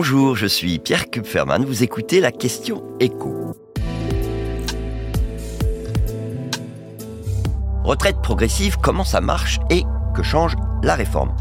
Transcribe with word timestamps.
Bonjour, 0.00 0.36
je 0.36 0.46
suis 0.46 0.78
Pierre 0.78 1.10
Kupferman, 1.10 1.64
vous 1.64 1.82
écoutez 1.82 2.20
la 2.20 2.30
question 2.30 2.84
écho. 3.00 3.56
Retraite 7.82 8.22
progressive, 8.22 8.76
comment 8.80 9.02
ça 9.02 9.20
marche 9.20 9.58
et 9.70 9.82
que 10.14 10.22
change 10.22 10.54
la 10.84 10.94
réforme? 10.94 11.34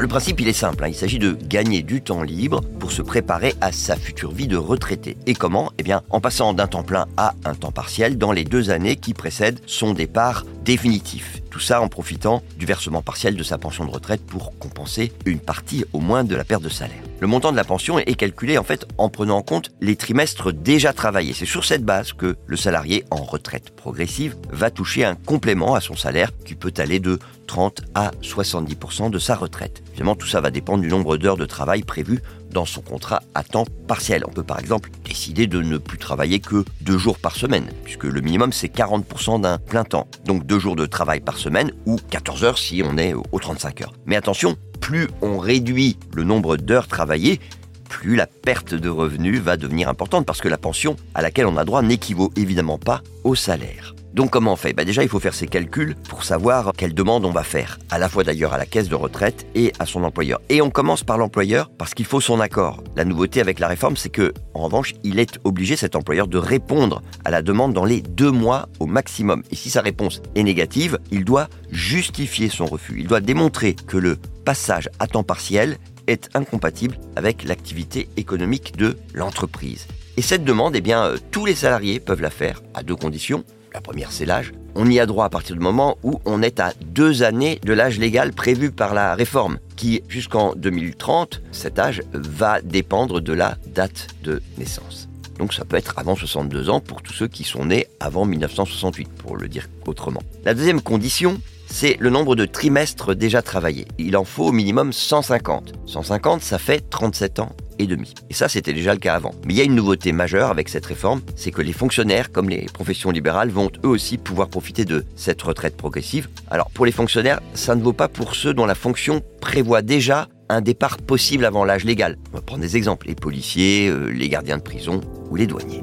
Le 0.00 0.08
principe, 0.08 0.40
il 0.40 0.48
est 0.48 0.52
simple. 0.52 0.84
Hein. 0.84 0.88
Il 0.88 0.94
s'agit 0.94 1.18
de 1.18 1.32
gagner 1.32 1.82
du 1.82 2.02
temps 2.02 2.22
libre 2.22 2.60
pour 2.78 2.92
se 2.92 3.02
préparer 3.02 3.54
à 3.60 3.72
sa 3.72 3.96
future 3.96 4.32
vie 4.32 4.46
de 4.46 4.56
retraité. 4.56 5.16
Et 5.26 5.34
comment? 5.34 5.72
Eh 5.78 5.82
bien, 5.82 6.02
en 6.10 6.20
passant 6.20 6.52
d'un 6.52 6.66
temps 6.66 6.82
plein 6.82 7.06
à 7.16 7.34
un 7.44 7.54
temps 7.54 7.72
partiel 7.72 8.18
dans 8.18 8.32
les 8.32 8.44
deux 8.44 8.70
années 8.70 8.96
qui 8.96 9.14
précèdent 9.14 9.60
son 9.66 9.94
départ 9.94 10.44
définitif. 10.64 11.40
Tout 11.50 11.60
ça 11.60 11.80
en 11.80 11.88
profitant 11.88 12.42
du 12.58 12.66
versement 12.66 13.02
partiel 13.02 13.36
de 13.36 13.42
sa 13.42 13.58
pension 13.58 13.84
de 13.84 13.90
retraite 13.90 14.24
pour 14.26 14.58
compenser 14.58 15.12
une 15.24 15.38
partie 15.38 15.84
au 15.92 16.00
moins 16.00 16.24
de 16.24 16.36
la 16.36 16.44
perte 16.44 16.62
de 16.62 16.68
salaire. 16.68 17.05
Le 17.18 17.26
montant 17.26 17.50
de 17.50 17.56
la 17.56 17.64
pension 17.64 17.98
est 17.98 18.14
calculé 18.14 18.58
en 18.58 18.62
fait 18.62 18.86
en 18.98 19.08
prenant 19.08 19.38
en 19.38 19.42
compte 19.42 19.70
les 19.80 19.96
trimestres 19.96 20.52
déjà 20.52 20.92
travaillés. 20.92 21.32
C'est 21.32 21.46
sur 21.46 21.64
cette 21.64 21.82
base 21.82 22.12
que 22.12 22.36
le 22.46 22.56
salarié 22.58 23.04
en 23.10 23.24
retraite 23.24 23.70
progressive 23.70 24.36
va 24.50 24.70
toucher 24.70 25.02
un 25.04 25.14
complément 25.14 25.74
à 25.74 25.80
son 25.80 25.96
salaire 25.96 26.30
qui 26.44 26.54
peut 26.54 26.74
aller 26.76 27.00
de 27.00 27.18
30 27.46 27.82
à 27.94 28.10
70% 28.22 29.10
de 29.10 29.18
sa 29.18 29.34
retraite. 29.34 29.82
Évidemment, 29.88 30.14
tout 30.14 30.26
ça 30.26 30.42
va 30.42 30.50
dépendre 30.50 30.82
du 30.82 30.88
nombre 30.88 31.16
d'heures 31.16 31.38
de 31.38 31.46
travail 31.46 31.84
prévues 31.84 32.20
dans 32.50 32.66
son 32.66 32.82
contrat 32.82 33.22
à 33.34 33.44
temps 33.44 33.66
partiel. 33.88 34.24
On 34.28 34.32
peut 34.32 34.42
par 34.42 34.58
exemple 34.58 34.90
décider 35.04 35.46
de 35.46 35.62
ne 35.62 35.78
plus 35.78 35.98
travailler 35.98 36.40
que 36.40 36.64
deux 36.82 36.98
jours 36.98 37.18
par 37.18 37.36
semaine, 37.36 37.70
puisque 37.84 38.04
le 38.04 38.20
minimum 38.20 38.52
c'est 38.52 38.74
40% 38.74 39.40
d'un 39.40 39.58
plein 39.58 39.84
temps. 39.84 40.08
Donc 40.26 40.44
deux 40.44 40.58
jours 40.58 40.76
de 40.76 40.84
travail 40.86 41.20
par 41.20 41.38
semaine 41.38 41.72
ou 41.86 41.98
14 42.10 42.44
heures 42.44 42.58
si 42.58 42.82
on 42.84 42.98
est 42.98 43.14
aux 43.14 43.38
35 43.38 43.80
heures. 43.82 43.92
Mais 44.04 44.16
attention, 44.16 44.56
plus 44.86 45.08
on 45.20 45.38
réduit 45.38 45.98
le 46.14 46.22
nombre 46.22 46.56
d'heures 46.56 46.86
travaillées, 46.86 47.40
plus 47.88 48.14
la 48.14 48.28
perte 48.28 48.72
de 48.72 48.88
revenus 48.88 49.40
va 49.40 49.56
devenir 49.56 49.88
importante 49.88 50.24
parce 50.24 50.40
que 50.40 50.46
la 50.46 50.58
pension 50.58 50.94
à 51.12 51.22
laquelle 51.22 51.46
on 51.46 51.56
a 51.56 51.64
droit 51.64 51.82
n'équivaut 51.82 52.30
évidemment 52.36 52.78
pas 52.78 53.02
au 53.24 53.34
salaire. 53.34 53.96
Donc 54.14 54.30
comment 54.30 54.52
on 54.52 54.56
fait? 54.56 54.74
Bah 54.74 54.84
Déjà, 54.84 55.02
il 55.02 55.08
faut 55.08 55.18
faire 55.18 55.34
ses 55.34 55.48
calculs 55.48 55.96
pour 56.08 56.22
savoir 56.22 56.72
quelle 56.76 56.94
demande 56.94 57.24
on 57.24 57.32
va 57.32 57.42
faire, 57.42 57.80
à 57.90 57.98
la 57.98 58.08
fois 58.08 58.22
d'ailleurs 58.22 58.54
à 58.54 58.58
la 58.58 58.64
caisse 58.64 58.88
de 58.88 58.94
retraite 58.94 59.44
et 59.56 59.72
à 59.80 59.86
son 59.86 60.04
employeur. 60.04 60.40
Et 60.50 60.62
on 60.62 60.70
commence 60.70 61.02
par 61.02 61.18
l'employeur 61.18 61.68
parce 61.76 61.92
qu'il 61.92 62.06
faut 62.06 62.20
son 62.20 62.38
accord. 62.38 62.84
La 62.94 63.04
nouveauté 63.04 63.40
avec 63.40 63.58
la 63.58 63.66
réforme, 63.66 63.96
c'est 63.96 64.08
que, 64.08 64.32
en 64.54 64.60
revanche, 64.60 64.94
il 65.02 65.18
est 65.18 65.40
obligé, 65.42 65.74
cet 65.74 65.96
employeur, 65.96 66.28
de 66.28 66.38
répondre 66.38 67.02
à 67.24 67.32
la 67.32 67.42
demande 67.42 67.74
dans 67.74 67.84
les 67.84 68.02
deux 68.02 68.30
mois 68.30 68.68
au 68.78 68.86
maximum. 68.86 69.42
Et 69.50 69.56
si 69.56 69.68
sa 69.68 69.80
réponse 69.80 70.22
est 70.36 70.44
négative, 70.44 71.00
il 71.10 71.24
doit 71.24 71.48
justifier 71.72 72.48
son 72.48 72.66
refus. 72.66 73.00
Il 73.00 73.08
doit 73.08 73.20
démontrer 73.20 73.74
que 73.74 73.96
le 73.96 74.18
passage 74.46 74.88
à 75.00 75.08
temps 75.08 75.24
partiel 75.24 75.76
est 76.06 76.30
incompatible 76.34 76.96
avec 77.16 77.42
l'activité 77.42 78.08
économique 78.16 78.76
de 78.76 78.96
l'entreprise. 79.12 79.88
Et 80.16 80.22
cette 80.22 80.44
demande, 80.44 80.76
eh 80.76 80.94
euh, 80.94 81.18
tous 81.32 81.44
les 81.44 81.56
salariés 81.56 81.98
peuvent 81.98 82.22
la 82.22 82.30
faire 82.30 82.62
à 82.72 82.84
deux 82.84 82.94
conditions. 82.94 83.44
La 83.74 83.80
première, 83.80 84.12
c'est 84.12 84.24
l'âge. 84.24 84.52
On 84.76 84.88
y 84.88 85.00
a 85.00 85.06
droit 85.06 85.24
à 85.26 85.30
partir 85.30 85.56
du 85.56 85.60
moment 85.60 85.98
où 86.04 86.20
on 86.24 86.42
est 86.42 86.60
à 86.60 86.72
deux 86.80 87.24
années 87.24 87.58
de 87.64 87.72
l'âge 87.72 87.98
légal 87.98 88.32
prévu 88.32 88.70
par 88.70 88.94
la 88.94 89.16
réforme, 89.16 89.58
qui 89.74 90.02
jusqu'en 90.08 90.54
2030, 90.54 91.42
cet 91.50 91.80
âge 91.80 92.02
va 92.12 92.62
dépendre 92.62 93.20
de 93.20 93.32
la 93.32 93.58
date 93.66 94.06
de 94.22 94.40
naissance. 94.58 95.08
Donc 95.38 95.54
ça 95.54 95.64
peut 95.64 95.76
être 95.76 95.98
avant 95.98 96.14
62 96.14 96.70
ans 96.70 96.80
pour 96.80 97.02
tous 97.02 97.12
ceux 97.12 97.28
qui 97.28 97.42
sont 97.42 97.66
nés 97.66 97.88
avant 98.00 98.24
1968, 98.24 99.08
pour 99.08 99.36
le 99.36 99.48
dire 99.48 99.68
autrement. 99.86 100.22
La 100.44 100.54
deuxième 100.54 100.80
condition, 100.80 101.40
c'est 101.78 101.98
le 102.00 102.08
nombre 102.08 102.36
de 102.36 102.46
trimestres 102.46 103.14
déjà 103.14 103.42
travaillés. 103.42 103.86
Il 103.98 104.16
en 104.16 104.24
faut 104.24 104.46
au 104.46 104.52
minimum 104.52 104.94
150. 104.94 105.74
150, 105.84 106.40
ça 106.40 106.58
fait 106.58 106.88
37 106.88 107.38
ans 107.40 107.54
et 107.78 107.86
demi. 107.86 108.14
Et 108.30 108.32
ça, 108.32 108.48
c'était 108.48 108.72
déjà 108.72 108.94
le 108.94 108.98
cas 108.98 109.14
avant. 109.14 109.34
Mais 109.44 109.52
il 109.52 109.58
y 109.58 109.60
a 109.60 109.64
une 109.64 109.74
nouveauté 109.74 110.12
majeure 110.12 110.48
avec 110.48 110.70
cette 110.70 110.86
réforme, 110.86 111.20
c'est 111.36 111.50
que 111.50 111.60
les 111.60 111.74
fonctionnaires, 111.74 112.32
comme 112.32 112.48
les 112.48 112.64
professions 112.72 113.10
libérales, 113.10 113.50
vont 113.50 113.70
eux 113.84 113.88
aussi 113.88 114.16
pouvoir 114.16 114.48
profiter 114.48 114.86
de 114.86 115.04
cette 115.16 115.42
retraite 115.42 115.76
progressive. 115.76 116.30
Alors 116.50 116.70
pour 116.70 116.86
les 116.86 116.92
fonctionnaires, 116.92 117.42
ça 117.52 117.74
ne 117.74 117.82
vaut 117.82 117.92
pas 117.92 118.08
pour 118.08 118.36
ceux 118.36 118.54
dont 118.54 118.64
la 118.64 118.74
fonction 118.74 119.20
prévoit 119.42 119.82
déjà 119.82 120.28
un 120.48 120.62
départ 120.62 120.96
possible 120.96 121.44
avant 121.44 121.66
l'âge 121.66 121.84
légal. 121.84 122.16
On 122.32 122.36
va 122.36 122.40
prendre 122.40 122.62
des 122.62 122.78
exemples, 122.78 123.06
les 123.06 123.14
policiers, 123.14 123.88
euh, 123.88 124.06
les 124.06 124.30
gardiens 124.30 124.56
de 124.56 124.62
prison 124.62 125.02
ou 125.30 125.36
les 125.36 125.46
douaniers. 125.46 125.82